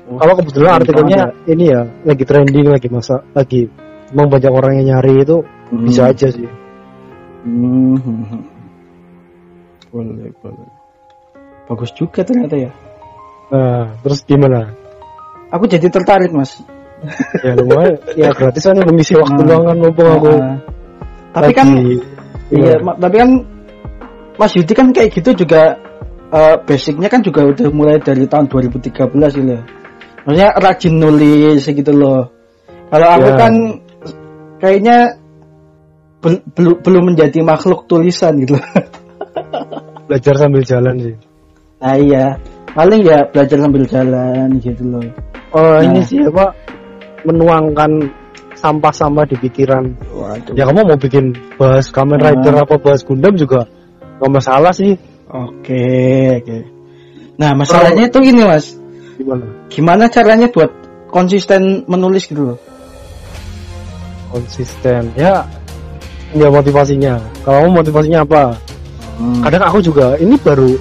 Oh, 0.07 0.17
kalau 0.17 0.35
kebetulan 0.35 0.73
artikelnya 0.77 1.19
ada. 1.27 1.51
ini 1.51 1.65
ya 1.67 1.83
lagi 2.03 2.23
trending 2.23 2.67
lagi 2.69 2.87
masa 2.87 3.27
lagi 3.33 3.67
emang 4.09 4.29
banyak 4.29 4.49
orang 4.49 4.73
yang 4.79 4.87
nyari 4.93 5.21
itu 5.21 5.43
Hmm. 5.67 5.83
bisa 5.83 6.07
aja 6.07 6.29
sih 6.29 6.47
Hmm. 7.47 8.43
Boleh, 9.95 10.35
boleh. 10.43 10.69
Bagus 11.67 11.91
juga 11.95 12.23
ternyata 12.23 12.57
ya. 12.59 12.71
nah 13.47 13.87
terus 14.03 14.27
gimana 14.27 14.75
Aku 15.55 15.71
jadi 15.71 15.87
tertarik 15.87 16.35
mas. 16.35 16.59
ya 17.47 17.55
lumayan 17.55 17.95
ya 18.19 18.35
gratisan 18.35 18.75
mengisi 18.83 19.15
waktu 19.15 19.39
Hmm. 19.39 19.47
luang 19.47 19.63
kan 19.71 19.77
mumpung 19.79 20.09
aku 20.11 20.33
Ah. 20.35 20.59
tapi 21.31 21.53
kan 21.55 21.67
lagi- 21.71 22.03
iya, 22.51 22.75
ma- 22.83 22.99
tapi 22.99 23.17
kan 23.17 23.31
Mas 24.37 24.53
Yudi 24.53 24.73
kan 24.75 24.91
kayak 24.91 25.15
gitu 25.15 25.47
juga 25.47 25.79
eh, 26.29 26.57
basicnya 26.67 27.07
kan 27.07 27.23
juga 27.23 27.47
udah 27.47 27.71
mulai 27.71 28.03
dari 28.03 28.27
tahun 28.27 28.51
2013 28.51 29.31
gitu 29.39 29.55
ya. 29.55 29.63
Maksudnya 30.27 30.51
rajin 30.59 30.95
nulis 30.99 31.63
gitu 31.63 31.93
loh. 31.95 32.27
Kalau 32.91 33.09
aku 33.15 33.31
Ya. 33.31 33.37
kan 33.39 33.53
kayaknya 34.59 34.97
belum 36.55 36.77
belum 36.83 37.03
menjadi 37.15 37.39
makhluk 37.43 37.87
tulisan 37.87 38.37
gitu. 38.43 38.59
loh. 38.59 38.65
belajar 40.07 40.35
sambil 40.39 40.63
jalan 40.63 40.95
sih 41.03 41.15
nah 41.77 41.93
iya, 41.99 42.25
paling 42.73 43.05
ya 43.05 43.21
belajar 43.29 43.59
sambil 43.61 43.85
jalan 43.85 44.49
gitu 44.63 44.83
loh. 44.87 45.03
oh 45.53 45.77
Nah. 45.77 45.85
ini 45.85 46.01
sih 46.03 46.23
apa 46.25 46.55
menuangkan 47.27 47.91
sampah-sampah 48.57 49.29
di 49.29 49.37
pikiran 49.37 49.85
Waduh. 50.09 50.55
ya 50.57 50.65
kamu 50.65 50.81
mau 50.89 50.97
bikin 50.97 51.37
bahas 51.61 51.93
Kamen 51.93 52.17
Ah. 52.23 52.33
Rider 52.33 52.55
apa 52.57 52.75
bahas 52.81 53.05
Gundam 53.05 53.37
juga 53.37 53.69
nggak 54.19 54.33
masalah 54.33 54.73
sih 54.73 54.97
Oke, 55.27 55.83
oke. 56.39 56.59
Nah, 57.35 57.51
masalahnya 57.59 58.07
itu 58.07 58.23
gini, 58.23 58.47
Mas. 58.47 58.79
gimana 59.19 59.45
Gimana 59.67 60.05
caranya 60.07 60.47
buat 60.47 60.71
konsisten 61.11 61.83
menulis 61.91 62.31
gitu 62.31 62.55
loh? 62.55 62.59
konsisten 64.31 65.11
ya 65.19 65.43
ya 66.37 66.49
motivasinya 66.53 67.15
kalau 67.43 67.57
kamu 67.65 67.71
motivasinya 67.83 68.21
apa 68.23 68.45
Hmm. 69.17 69.41
kadang 69.41 69.65
aku 69.65 69.81
juga 69.81 70.13
ini 70.21 70.37
baru 70.37 70.77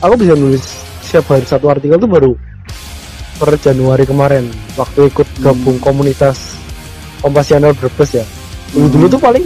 aku 0.00 0.14
bisa 0.16 0.32
nulis 0.32 0.64
setiap 1.04 1.36
hari 1.36 1.44
satu 1.44 1.68
artikel 1.68 2.00
tuh 2.00 2.08
baru 2.08 2.32
per 3.36 3.60
Januari 3.60 4.08
kemarin 4.08 4.48
waktu 4.72 5.12
ikut 5.12 5.28
gabung 5.44 5.76
komunitas 5.84 6.56
Kompasiana 7.20 7.76
Brebes 7.76 8.16
ya 8.16 8.24
dulu 8.72 8.88
dulu 8.88 9.06
tuh 9.12 9.20
paling 9.20 9.44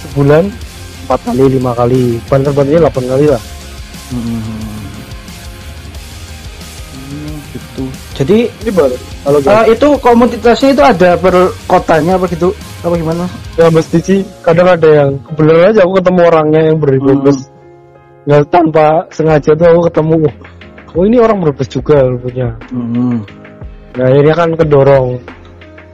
sebulan 0.00 0.48
empat 1.04 1.20
kali 1.28 1.44
lima 1.52 1.76
kali 1.76 2.16
banter 2.24 2.52
banternya 2.56 2.80
delapan 2.88 3.04
kali 3.12 3.26
lah 3.28 3.42
Hmm. 4.06 4.40
Hmm, 6.96 7.34
gitu. 7.52 7.84
Jadi 8.16 8.38
ini 8.64 8.70
baru 8.72 8.96
kalau 9.20 9.38
eh, 9.42 9.64
itu 9.74 9.88
komunitasnya 10.00 10.68
itu 10.72 10.82
ada 10.82 11.10
per 11.18 11.34
kotanya 11.66 12.16
apa 12.16 12.24
gitu? 12.30 12.56
Apa 12.86 12.94
gimana? 12.94 13.24
ya 13.58 13.66
mesti 13.66 13.98
sih 13.98 14.20
kadang 14.46 14.78
ada 14.78 14.86
yang 14.86 15.10
kebetulan 15.26 15.74
aja 15.74 15.80
aku 15.82 15.92
ketemu 15.98 16.20
orangnya 16.22 16.60
yang 16.70 16.76
dari 16.78 16.98
Hmm. 17.02 17.34
Nggak 18.26 18.42
tanpa 18.50 18.86
sengaja 19.10 19.50
tuh 19.54 19.66
aku 19.70 19.80
ketemu 19.90 20.18
oh 20.94 21.02
ini 21.04 21.16
orang 21.18 21.38
Brebes 21.42 21.68
juga 21.68 22.06
rupanya 22.06 22.54
Hmm. 22.70 23.26
nah 23.98 24.06
akhirnya 24.06 24.34
kan 24.38 24.50
kedorong 24.54 25.08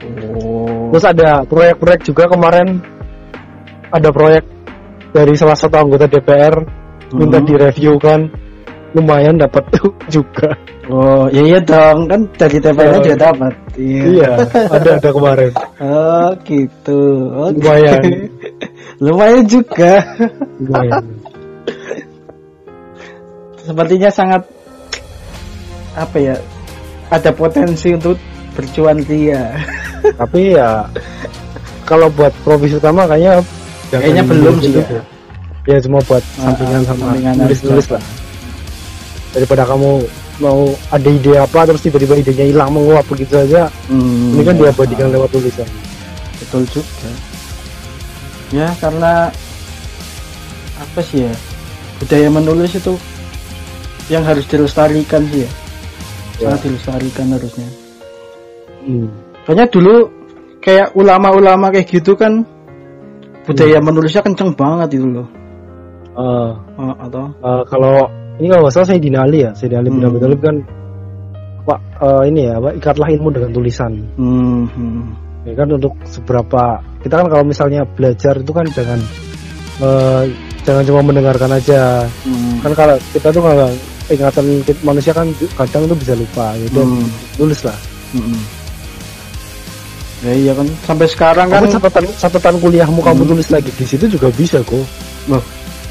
Oh. 0.03 0.91
terus 0.93 1.07
ada 1.07 1.47
proyek-proyek 1.47 2.01
juga 2.05 2.27
kemarin 2.29 2.83
ada 3.89 4.09
proyek 4.11 4.45
dari 5.15 5.33
salah 5.39 5.55
satu 5.57 5.79
anggota 5.79 6.11
DPR 6.11 6.61
minta 7.15 7.39
Hmm. 7.41 7.47
direview 7.47 7.97
kan 7.97 8.29
lumayan 8.93 9.37
dapat 9.37 9.65
juga 10.15 10.53
Oh, 10.85 11.25
iya 11.31 11.43
iya 11.47 11.61
dong, 11.63 12.05
kan 12.05 12.21
dari 12.37 12.59
TPN 12.59 12.91
Oh. 12.91 13.01
juga 13.01 13.15
dapat. 13.23 13.53
iya 13.79 14.35
ada 14.69 14.99
ada 14.99 15.09
kemarin 15.09 15.53
Oh, 15.79 16.29
gitu. 16.43 17.01
Oke. 17.33 17.55
Lumayan. 17.57 18.03
Lumayan 19.05 19.45
juga. 19.47 20.03
lumayan 20.59 21.01
Sepertinya 23.63 24.11
sangat 24.11 24.43
apa 25.95 26.17
ya? 26.19 26.37
Ada 27.09 27.31
potensi 27.31 27.93
untuk 27.93 28.19
bercuan 28.53 29.01
dia. 29.01 29.55
tapi 30.19 30.53
ya 30.53 30.83
kalau 31.85 32.11
buat 32.11 32.35
profesi 32.43 32.75
utama 32.75 33.07
kayaknya 33.07 33.39
Kayaknya 33.89 34.23
belum 34.27 34.55
sih 34.59 34.73
gitu. 34.75 34.99
ya 35.63 35.79
cuma 35.79 36.03
buat 36.03 36.25
sampingan 36.35 36.81
Ah, 36.81 36.85
sama 36.85 37.03
sampingan 37.07 37.35
nulis-nulis 37.39 37.87
lah 37.87 38.03
daripada 39.33 39.65
kamu 39.65 40.05
mau 40.41 40.61
ada 40.89 41.09
ide 41.09 41.37
apa 41.37 41.65
terus 41.65 41.83
tiba-tiba 41.85 42.19
idenya 42.19 42.45
hilang 42.49 42.71
menguap 42.73 43.05
begitu 43.09 43.37
saja 43.37 43.69
Hmm, 43.89 44.37
ini 44.37 44.43
kan 44.43 44.55
ya, 44.57 44.61
diabadikan 44.69 45.09
lewat 45.13 45.29
tulisan 45.33 45.69
Betul 46.43 46.63
juga. 46.69 47.11
Ya 48.51 48.69
karena 48.83 49.31
apa 50.77 51.01
sih 51.01 51.25
ya 51.25 51.35
budaya 52.03 52.29
menulis 52.29 52.75
itu 52.75 52.99
yang 54.11 54.27
harus 54.27 54.43
dilestarikan 54.51 55.23
sih 55.31 55.47
ya. 55.47 55.51
Ya. 56.43 56.51
Sangat 56.51 56.61
dilestarikan 56.67 57.27
harusnya. 57.39 57.69
Hmm. 58.83 59.07
Soalnya 59.47 59.67
dulu 59.71 59.95
kayak 60.59 60.91
ulama-ulama 60.99 61.71
kayak 61.71 61.87
gitu 61.89 62.19
kan 62.19 62.43
budaya 63.47 63.79
menulisnya 63.79 64.27
kenceng 64.27 64.53
banget 64.59 64.99
itu 64.99 65.07
loh. 65.07 65.29
Eh, 66.13 66.51
Oh, 66.77 66.93
atau 66.99 67.31
Eh, 67.41 67.63
kalau 67.71 68.11
ini 68.43 68.51
kalau 68.51 68.67
nggak 68.67 68.75
salah 68.75 68.89
saya 68.91 68.99
Ali 69.23 69.39
ya, 69.47 69.51
saya 69.55 69.79
Ali 69.79 69.87
bin 69.87 70.03
Hmm. 70.03 70.11
Abi 70.11 70.19
Thalib 70.19 70.41
kan 70.43 70.57
Pak 71.63 71.79
eh, 72.03 72.23
ini 72.27 72.41
ya, 72.51 72.59
Pak 72.59 72.73
ikatlah 72.75 73.09
ilmu 73.15 73.29
dengan 73.31 73.51
tulisan. 73.55 73.93
hmm, 74.19 74.63
hmm. 74.67 75.03
Ya 75.47 75.55
kan 75.55 75.71
untuk 75.71 75.95
seberapa 76.03 76.63
kita 77.07 77.15
kan 77.23 77.27
kalau 77.31 77.45
misalnya 77.47 77.87
belajar 77.87 78.35
itu 78.35 78.51
kan 78.51 78.67
jangan 78.75 78.99
eh, 79.79 80.23
jangan 80.67 80.83
cuma 80.83 81.01
mendengarkan 81.07 81.55
aja. 81.55 82.03
hmm. 82.27 82.67
Kan 82.67 82.73
kalau 82.75 82.99
kita 83.15 83.31
tuh 83.31 83.43
kalau 83.47 83.71
ingatan 84.11 84.45
manusia 84.83 85.15
kan 85.15 85.31
kadang 85.55 85.87
tuh 85.87 85.95
bisa 85.95 86.19
lupa 86.19 86.51
gitu. 86.59 86.83
Hmm. 86.83 87.07
Tulis 87.39 87.63
lah. 87.63 87.79
Hmm. 88.11 88.43
Ya 90.23 90.33
iya 90.35 90.53
kan 90.55 90.67
sampai 90.83 91.07
sekarang 91.07 91.47
kan 91.47 91.63
Kamu 91.63 91.75
catatan 91.79 92.05
catatan 92.15 92.55
kuliahmu 92.59 92.99
kamu 93.03 93.23
Hmm. 93.23 93.31
tulis 93.39 93.49
lagi 93.55 93.71
di 93.71 93.87
situ 93.87 94.11
juga 94.11 94.35
bisa 94.35 94.59
kok. 94.67 94.83
loh 95.31 95.43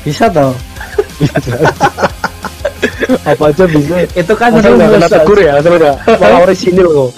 bisa 0.03 0.27
toh. 0.27 0.51
Bisa. 1.21 1.53
Apa 3.27 3.53
aja 3.53 3.63
bisa. 3.69 3.95
Itu 4.17 4.33
kan 4.33 4.55
Asal 4.57 4.73
nggak 4.77 4.89
kena 4.97 5.09
tegur 5.09 5.37
ya, 5.37 5.51
asal 5.61 5.77
nggak 5.77 5.95
malah 6.17 6.39
orisinil 6.45 6.87
kok. 6.89 7.11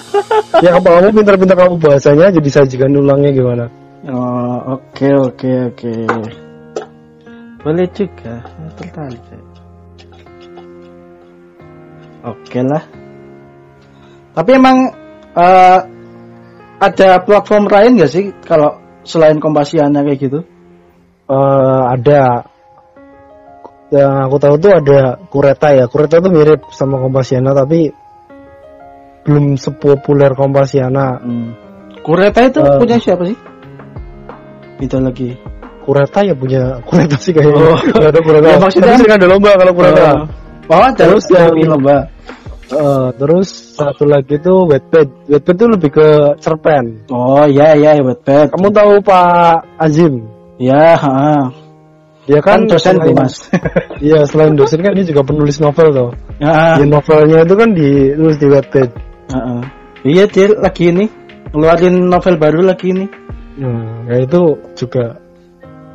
Ya 0.60 0.70
kamu 0.76 0.88
kamu 0.88 1.08
pintar-pintar 1.16 1.56
kamu 1.56 1.74
bahasanya 1.80 2.26
jadi 2.34 2.48
sajikan 2.52 2.92
ulangnya 2.94 3.30
gimana? 3.32 3.64
Oh, 4.04 4.76
oke 4.76 5.08
oke 5.32 5.50
oke. 5.72 5.92
Boleh 7.64 7.88
juga. 7.96 8.44
Saya 8.44 8.70
Tertarik 8.76 9.22
saya. 9.32 9.44
Oke 12.24 12.60
lah. 12.60 12.84
Tapi 14.36 14.50
emang 14.52 14.76
eh, 15.36 15.80
ada 16.84 17.08
platform 17.24 17.64
lain 17.72 18.00
gak 18.00 18.12
sih 18.12 18.28
kalau 18.44 18.76
selain 19.04 19.40
Kompasiana 19.40 20.04
kayak 20.04 20.20
gitu? 20.20 20.40
Eh 21.24 21.82
ada 21.88 22.44
yang 23.94 24.26
aku 24.26 24.36
tahu 24.42 24.54
tuh 24.58 24.72
ada 24.74 25.14
Kureta 25.30 25.70
ya. 25.70 25.84
Kureta 25.86 26.18
tuh 26.18 26.30
mirip 26.34 26.66
sama 26.74 26.98
Kompasiana 26.98 27.54
tapi 27.54 27.94
belum 29.24 29.54
sepopuler 29.56 30.34
Kompasiana. 30.34 31.16
Hmm. 31.22 31.54
Kureta 32.02 32.44
itu 32.44 32.60
Eh. 32.60 32.76
punya 32.76 32.96
siapa 33.00 33.24
sih? 33.24 33.38
Itu 34.82 34.98
lagi. 35.00 35.32
Kureta 35.84 36.20
ya 36.24 36.34
punya 36.36 36.82
Kureta 36.84 37.16
sih 37.16 37.32
kayaknya. 37.32 37.54
Oh. 37.56 37.78
Nggak 37.96 38.12
tahu 38.12 38.22
Kureta. 38.26 38.46
Ya, 38.50 38.56
maksudnya- 38.60 38.88
Tapi 38.92 39.00
sering 39.00 39.16
ada 39.16 39.26
lomba 39.30 39.50
kalau 39.56 39.72
Kureta. 39.72 40.06
Oh, 40.64 40.80
ada 40.80 40.96
Terus 40.96 41.24
yang- 41.32 41.56
yang 41.56 41.70
lomba. 41.76 41.96
Eh, 42.64 43.08
terus 43.20 43.76
satu 43.76 44.08
lagi 44.08 44.40
tuh 44.40 44.64
Wattpad. 44.64 45.28
Wattpad 45.28 45.54
tuh 45.60 45.68
lebih 45.68 45.90
ke 45.92 46.08
cerpen. 46.40 47.04
Oh 47.12 47.44
iya 47.44 47.76
iya 47.76 48.00
Wattpad. 48.00 48.50
Kamu 48.56 48.72
tahu 48.72 48.92
Pak 49.04 49.76
Azim? 49.76 50.24
Ya, 50.56 50.96
ha. 50.96 51.52
Dia 52.24 52.40
kan 52.40 52.64
kan, 52.64 52.72
dosen 52.72 52.94
tuh 52.96 53.12
selain- 53.12 53.18
mas 53.18 53.34
Iya 54.06 54.18
selain 54.24 54.54
dosen 54.54 54.80
kan 54.80 54.92
dia 54.92 55.04
juga 55.04 55.22
penulis 55.22 55.56
novel 55.58 55.88
tuh. 55.90 56.10
ya, 56.38 56.76
Ya, 56.76 56.84
novelnya 56.84 57.38
itu 57.42 57.54
kan 57.54 57.68
ditulis 57.70 58.36
di 58.36 58.46
Wattpad. 58.48 58.88
Heeh. 59.24 59.60
iya 60.04 60.24
dia 60.24 60.46
lagi 60.54 60.88
ini 60.88 61.04
ngeluarin 61.50 62.08
novel 62.08 62.34
baru 62.36 62.60
lagi 62.62 62.90
ini 62.90 63.06
Nah, 63.54 64.10
ya 64.10 64.18
itu 64.18 64.40
juga 64.74 65.14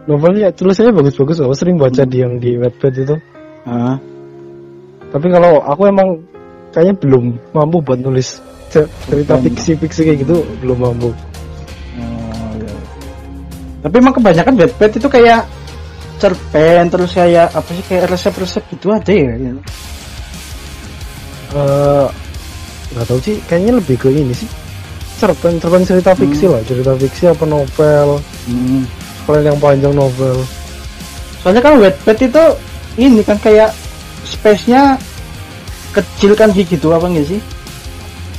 novelnya 0.05 0.47
tulisannya 0.49 0.95
bagus-bagus 0.95 1.43
loh. 1.43 1.51
Sering 1.51 1.75
baca 1.75 2.07
di 2.07 2.17
yang 2.17 2.39
di 2.39 2.55
Wattpad 2.55 2.93
itu. 2.95 3.15
Heeh. 3.67 3.95
Tapi 5.09 5.27
kalau 5.27 5.59
aku 5.59 5.81
emang 5.85 6.23
kayaknya 6.71 6.95
belum 6.97 7.23
mampu 7.51 7.81
buat 7.81 7.99
nulis 7.99 8.39
ce- 8.69 8.87
cerita 9.03 9.35
fiksi-fiksi 9.35 10.01
kayak 10.05 10.17
gitu 10.23 10.39
belum 10.61 10.77
mampu. 10.79 11.11
Oh, 11.11 11.15
iya. 12.55 12.71
Tapi 13.81 13.95
emang 13.97 14.15
kebanyakan 14.15 14.53
Wattpad 14.55 14.91
itu 14.95 15.07
kayak 15.09 15.43
cerpen 16.19 16.91
terus 16.91 17.15
kayak 17.15 17.47
apa 17.55 17.69
sih 17.71 17.83
kayak 17.87 18.11
resep-resep 18.11 18.63
gitu 18.75 18.91
aja 18.91 19.09
ya. 19.09 19.33
Eh, 21.49 22.07
nggak 22.93 23.05
tahu 23.09 23.19
sih, 23.23 23.41
kayaknya 23.49 23.81
lebih 23.81 23.95
ke 23.97 24.11
ini 24.13 24.33
sih. 24.35 24.49
Cerpen, 25.17 25.57
cerpen 25.59 25.83
cerita 25.83 26.13
fiksi 26.15 26.45
lah, 26.47 26.61
cerita 26.63 26.93
fiksi 26.95 27.27
apa 27.27 27.43
novel, 27.43 28.21
Hmm. 28.47 28.83
kalian 29.27 29.51
yang 29.51 29.59
panjang 29.59 29.93
novel. 29.95 30.37
Soalnya 31.43 31.61
kan 31.63 31.79
Wattpad 31.79 32.17
itu 32.19 32.43
ini 32.99 33.21
kan 33.23 33.39
kayak 33.39 33.71
space-nya 34.27 34.99
kecil 35.95 36.35
kan 36.37 36.51
gitu 36.53 36.91
apa 36.93 37.07
enggak 37.09 37.35
sih? 37.35 37.41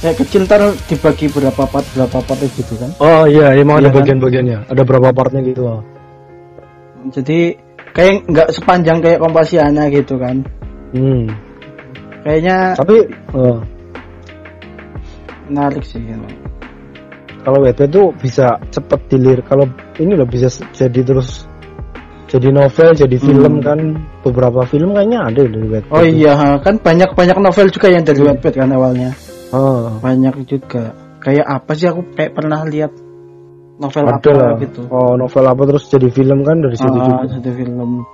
Kayak 0.00 0.16
kecil 0.24 0.48
ntar 0.48 0.72
dibagi 0.88 1.28
berapa 1.28 1.62
part 1.68 1.84
berapa 1.92 2.18
part 2.24 2.40
gitu 2.40 2.72
kan. 2.80 2.88
Oh 3.02 3.28
iya, 3.28 3.52
emang 3.52 3.80
Iya 3.80 3.84
ada 3.84 3.90
kan? 3.92 3.96
bagian-bagiannya, 4.00 4.58
ada 4.72 4.82
berapa 4.86 5.08
partnya 5.12 5.40
gitu. 5.44 5.84
Jadi 7.12 7.56
kayak 7.92 8.26
nggak 8.26 8.48
sepanjang 8.54 8.98
kayak 9.00 9.18
Kompasiana 9.18 9.90
gitu 9.90 10.14
kan. 10.16 10.42
Hmm. 10.90 11.26
Kayaknya 12.20 12.56
Tapi 12.76 12.96
eh, 13.08 13.58
menarik 15.48 15.82
sih 15.82 15.98
gitu. 15.98 16.26
kalau 17.40 17.64
Wattpad 17.64 17.88
tuh 17.88 18.06
bisa 18.20 18.60
cepet 18.68 19.00
dilir. 19.08 19.40
Kalau 19.48 19.64
ini 19.96 20.12
loh 20.12 20.28
bisa 20.28 20.46
jadi 20.70 21.00
terus 21.00 21.48
jadi 22.30 22.52
novel, 22.54 22.94
jadi 22.94 23.16
film 23.18 23.58
Hmm. 23.58 23.64
kan. 23.64 23.78
Beberapa 24.20 24.62
film 24.68 24.92
kayaknya 24.92 25.26
ada 25.26 25.40
dari 25.48 25.66
Wattpad. 25.66 25.96
Oh 25.96 26.04
iya, 26.04 26.34
kan 26.60 26.76
banyak 26.78 27.10
banyak 27.16 27.36
novel 27.40 27.66
juga 27.72 27.88
yang 27.88 28.04
dari 28.04 28.20
Wattpad 28.20 28.54
kan 28.54 28.70
awalnya. 28.70 29.10
Ah, 29.50 29.98
Banyak 29.98 30.46
juga. 30.46 30.94
Kayak 31.18 31.46
apa 31.48 31.72
sih 31.74 31.90
aku 31.90 32.06
kayak 32.14 32.32
pernah 32.38 32.62
lihat 32.64 32.92
novel 33.80 34.04
ada 34.04 34.20
apa 34.20 34.30
lah. 34.36 34.52
gitu. 34.60 34.80
Oh 34.92 35.16
novel 35.16 35.44
apa 35.48 35.62
terus 35.64 35.84
jadi 35.88 36.08
film 36.12 36.44
kan 36.44 36.60
dari 36.60 36.76
situ 36.76 36.92
Ah, 36.92 37.24
juga. 37.24 37.32
satu 37.32 37.50
film. 37.56 38.04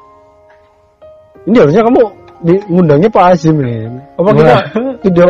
Ini 1.46 1.56
harusnya 1.58 1.82
kamu 1.82 2.02
di 2.42 2.54
ngundangnya 2.70 3.10
Pak 3.10 3.24
Azim 3.34 3.56
nih. 3.58 3.90
Apa 4.14 4.30
kita 4.32 4.54
video 5.02 5.26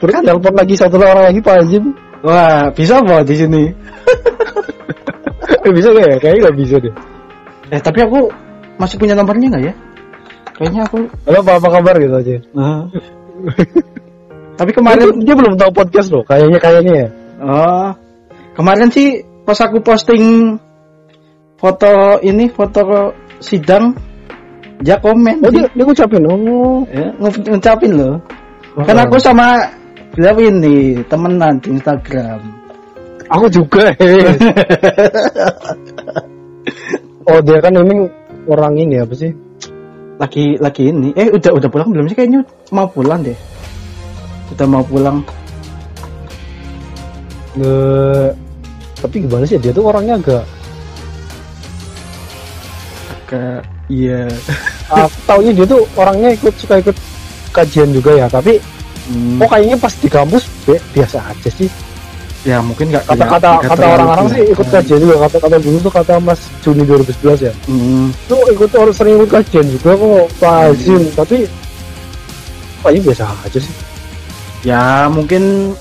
terus 0.00 0.14
telepon 0.26 0.54
lagi 0.56 0.74
satu 0.76 0.96
orang 0.96 1.24
lagi 1.28 1.40
Pak 1.40 1.56
Azim? 1.60 1.84
Wah, 2.18 2.66
bisa 2.72 2.98
apa 2.98 3.22
di 3.22 3.34
sini? 3.36 3.62
Eh, 5.64 5.70
bisa 5.70 5.88
gak 5.92 6.06
ya? 6.06 6.16
Kayaknya 6.18 6.40
gak 6.50 6.56
bisa 6.58 6.76
deh. 6.80 6.94
Eh, 7.70 7.80
tapi 7.80 7.98
aku 8.02 8.18
masih 8.76 8.96
punya 8.96 9.14
nomornya 9.14 9.48
nggak 9.52 9.64
ya? 9.68 9.74
Kayaknya 10.56 10.80
aku. 10.88 10.96
Halo 11.28 11.38
Pak, 11.44 11.54
apa 11.62 11.68
kabar 11.78 11.94
gitu 12.00 12.14
aja. 12.16 12.34
tapi 14.58 14.70
kemarin, 14.74 15.06
dia 15.22 15.34
belum 15.38 15.54
tahu 15.54 15.70
podcast 15.70 16.08
loh. 16.10 16.24
Kayaknya 16.26 16.58
kayaknya 16.58 16.94
ya. 16.94 17.08
oh, 17.38 17.88
kemarin 18.58 18.90
sih 18.90 19.22
pas 19.46 19.62
aku 19.62 19.78
posting 19.78 20.58
foto 21.54 22.18
ini 22.26 22.50
foto 22.50 23.14
sidang, 23.38 23.94
dia 24.82 24.98
komen. 24.98 25.42
Oh 25.42 25.50
sih. 25.50 25.62
dia 25.62 25.70
dia 25.74 25.84
ngucapin. 25.86 26.22
Oh. 26.26 26.82
ya, 26.90 27.06
ngucapin 27.18 27.92
loh. 27.94 28.20
Oh. 28.78 28.84
Kan 28.86 28.98
aku 28.98 29.18
sama 29.18 29.70
beliau 30.14 30.38
ini 30.42 31.02
temenan 31.06 31.58
di 31.62 31.70
Instagram. 31.74 32.40
Aku 33.28 33.46
juga. 33.50 33.92
oh 37.28 37.40
dia 37.44 37.60
kan 37.60 37.74
ini 37.74 38.08
orang 38.48 38.74
ini 38.78 38.96
apa 39.02 39.14
sih? 39.14 39.32
Lagi 40.18 40.58
lagi 40.58 40.90
ini. 40.90 41.12
Eh 41.14 41.30
udah 41.30 41.52
udah 41.54 41.68
pulang 41.70 41.92
belum 41.94 42.08
sih 42.10 42.16
kayaknya 42.16 42.42
mau 42.74 42.88
pulang 42.90 43.22
deh. 43.22 43.36
Udah 44.54 44.66
mau 44.66 44.82
pulang. 44.86 45.22
Nge... 47.58 48.47
Tapi 48.98 49.16
gimana 49.20 49.44
sih 49.44 49.56
dia 49.56 49.70
tuh 49.70 49.84
orangnya 49.84 50.16
agak 50.16 50.44
Ke 53.24 53.60
iya. 53.86 54.24
aku 54.88 55.18
taunya 55.28 55.52
dia 55.52 55.64
tuh 55.64 55.84
orangnya 55.94 56.32
ikut 56.32 56.54
suka 56.56 56.80
ikut 56.80 56.96
kajian 57.50 57.90
juga 57.90 58.12
ya 58.14 58.26
tapi 58.26 58.58
Hmm. 59.08 59.40
oh 59.40 59.48
kayaknya 59.48 59.72
pas 59.74 59.88
di 59.94 60.04
kampus 60.04 60.44
bi- 60.68 60.84
biasa 60.92 61.16
aja 61.24 61.48
sih 61.48 61.64
Ya 62.44 62.60
mungkin 62.60 62.92
nggak 62.92 63.08
kata 63.08 63.24
kata 63.24 63.48
nggak 63.56 63.70
kata 63.72 63.86
orang-orang 63.88 64.26
sih 64.28 64.42
ikut 64.46 64.68
kajian 64.68 65.00
juga 65.00 65.16
kata 65.24 65.36
kata 65.40 65.56
dulu 65.56 65.76
tuh 65.80 65.88
kata 65.90 66.20
Mas 66.20 66.36
Juni 66.60 66.84
2011 66.84 67.40
ya 67.40 67.52
Hmm. 67.64 68.12
tuh 68.28 68.44
ikut 68.52 68.68
orang 68.70 68.92
sering 68.92 69.16
ikut 69.16 69.32
kajian 69.32 69.64
juga 69.66 69.96
kok 69.96 70.26
Pak 70.36 70.54
Azim 70.68 71.02
tapi 71.16 71.48
kayaknya 72.78 73.00
biasa 73.02 73.24
aja 73.42 73.58
sih 73.58 73.74
Ya 74.60 74.84
mungkin 75.08 75.72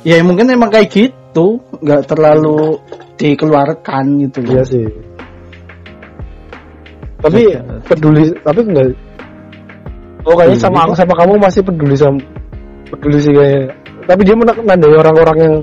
ya 0.00 0.24
mungkin 0.24 0.48
emang 0.48 0.72
kayak 0.72 0.88
gitu, 0.88 1.60
nggak 1.84 2.02
terlalu 2.08 2.80
dikeluarkan 3.14 4.04
gitu 4.24 4.38
iya 4.42 4.62
sih 4.64 4.86
tapi 7.20 7.40
Jaga. 7.48 7.76
peduli 7.86 8.24
tapi 8.40 8.60
enggak 8.62 8.88
oh 10.24 10.34
kayaknya 10.34 10.58
sama 10.58 10.78
aku 10.84 10.92
sama 10.94 11.14
kamu 11.14 11.32
masih 11.38 11.60
peduli 11.60 11.94
sama 11.94 12.18
peduli 12.88 13.18
sih 13.18 13.32
kayak 13.32 13.72
tapi 14.04 14.20
dia 14.22 14.36
menak- 14.36 14.60
nandai 14.60 14.92
orang-orang 14.92 15.38
yang 15.40 15.54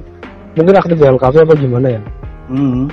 mungkin 0.54 0.76
aktif 0.76 0.98
di 0.98 1.06
LKP 1.08 1.36
apa 1.40 1.54
gimana 1.56 1.88
ya 1.90 2.02
Hmm. 2.52 2.84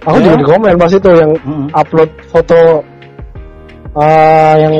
aku 0.00 0.16
Ya. 0.16 0.24
juga 0.24 0.36
di 0.38 0.46
komen 0.46 0.74
pas 0.78 0.92
itu 0.92 1.10
yang 1.10 1.32
Hmm. 1.42 1.66
upload 1.72 2.10
foto 2.28 2.60
eh 3.92 4.54
yang 4.56 4.74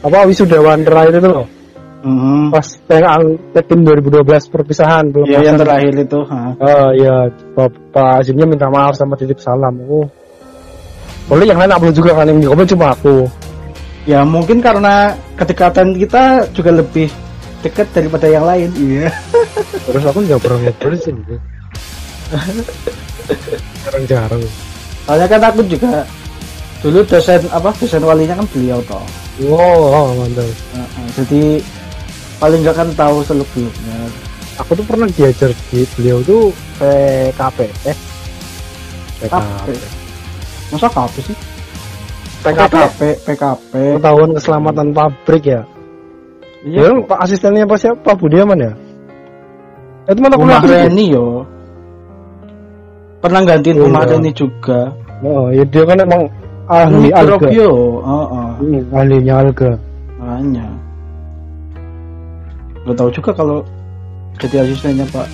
apa 0.00 0.18
wisudawan 0.24 0.80
terakhir 0.80 1.18
itu 1.18 1.28
loh 1.28 1.46
Hmm. 2.00 2.48
pas 2.48 2.64
yang 2.88 3.36
tim 3.52 3.80
2012 3.84 4.24
perpisahan 4.48 5.12
belum 5.12 5.28
Ya 5.28 5.44
yang 5.44 5.60
terakhir 5.60 5.92
itu, 6.00 6.20
ha. 6.32 6.56
Oh 6.56 6.88
iya, 6.96 7.28
Bapak 7.52 8.24
Azimnya 8.24 8.48
minta 8.48 8.72
maaf 8.72 8.96
sama 8.96 9.20
titip 9.20 9.36
salam. 9.36 9.76
Oh. 9.84 10.08
Boleh 11.28 11.44
yang 11.44 11.60
lain 11.60 11.76
upload 11.76 11.92
juga 11.92 12.16
kan 12.16 12.24
yang 12.32 12.40
di 12.40 12.48
komen 12.48 12.64
cuma 12.64 12.96
aku. 12.96 13.28
Ya 14.08 14.24
mungkin 14.24 14.64
karena 14.64 15.12
kedekatan 15.36 15.92
kita 15.92 16.48
juga 16.56 16.72
lebih 16.72 17.12
dekat 17.60 17.86
daripada 17.92 18.26
yang 18.32 18.48
lain. 18.48 18.72
Iya. 18.80 19.12
Terus 19.86 20.04
aku 20.08 20.24
nggak 20.24 20.40
pernah 20.40 20.58
ngobrol 20.64 20.96
sih. 20.96 21.12
Jarang-jarang. 23.84 24.42
Soalnya 25.04 25.26
kan 25.28 25.40
aku 25.52 25.60
juga 25.68 26.02
dulu 26.80 27.04
dosen 27.04 27.44
apa 27.52 27.68
dosen 27.76 28.00
walinya 28.00 28.40
kan 28.40 28.46
beliau 28.56 28.80
toh. 28.88 29.04
Wow, 29.40 29.80
oh, 29.92 30.08
mantap. 30.16 30.48
Heeh, 30.48 31.06
jadi 31.16 31.42
paling 32.40 32.60
nggak 32.64 32.76
kan 32.76 32.88
tahu 32.96 33.20
seluk 33.22 33.46
beluknya. 33.52 33.96
Aku 34.64 34.72
tuh 34.76 34.84
pernah 34.84 35.08
diajar 35.08 35.52
di 35.72 35.84
beliau 35.96 36.20
tuh 36.24 36.52
PKP, 36.80 37.58
eh 37.88 37.96
PKP. 39.20 39.66
Masa 40.72 40.88
KP 40.88 41.14
sih? 41.20 41.36
PKP. 42.40 42.72
PKP, 42.72 43.00
PKP. 43.28 43.72
Pengetahuan 44.00 44.30
keselamatan 44.32 44.86
pabrik 44.96 45.44
ya. 45.44 45.62
Iya. 46.64 46.92
Ya, 46.92 47.04
Pak 47.08 47.18
asistennya 47.24 47.64
apa 47.64 47.76
siapa? 47.80 48.00
Pak 48.04 48.16
Budiaman 48.20 48.60
ya? 48.60 48.72
Itu 50.08 50.20
mana 50.20 50.36
Rumah 50.36 50.60
kuliah 50.60 50.84
Reni 50.88 51.04
yo. 51.12 51.44
Pernah 53.20 53.44
gantiin 53.44 53.76
Oh, 53.80 53.84
rumah 53.88 54.04
iya. 54.08 54.16
Reni 54.16 54.30
juga. 54.32 54.80
Oh, 55.20 55.52
ya 55.52 55.64
dia 55.68 55.84
kan 55.84 56.00
emang 56.00 56.22
ahli 56.68 57.08
alga. 57.12 57.48
Heeh. 57.48 58.48
Hmm, 58.60 58.82
ahlinya 58.96 59.34
alga. 59.44 59.70
Makanya. 60.16 60.66
Gak 62.80 62.96
tahu 62.96 63.10
juga 63.12 63.30
kalau 63.32 63.58
jadi 64.40 64.64
asistennya 64.64 65.04
Pak 65.12 65.28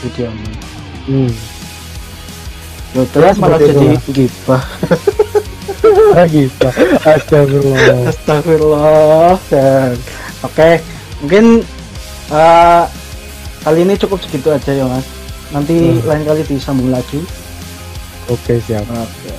Budiaman. 0.00 0.52
Hmm. 1.08 1.32
Ya 2.92 3.02
terus 3.08 3.34
Ya, 3.36 3.40
malah 3.40 3.58
jadi 3.58 3.88
gibah. 4.10 4.62
Lagi 6.18 6.44
Pak. 6.60 6.74
Astagfirullah. 7.06 7.98
Astagfirullah. 8.10 9.34
Dan 9.48 9.96
oke, 10.42 10.70
mungkin 11.24 11.44
eh, 12.28 12.84
kali 13.62 13.78
ini 13.80 13.94
cukup 13.96 14.18
segitu 14.20 14.52
aja 14.52 14.72
ya 14.74 14.84
Mas. 14.84 15.06
Nanti 15.50 15.74
Hmm. 15.74 16.04
lain 16.04 16.22
kali 16.26 16.40
disambung 16.44 16.92
lagi. 16.92 17.24
Oke, 18.28 18.60
siap. 18.62 18.84
Oke. 18.86 19.32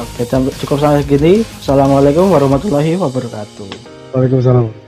Oke, 0.00 0.22
cukup 0.64 0.76
sampai 0.80 1.04
segini. 1.04 1.44
Assalamualaikum 1.60 2.28
warahmatullahi 2.28 2.96
wabarakatuh. 2.96 3.68
Waalaikumsalam. 4.16 4.79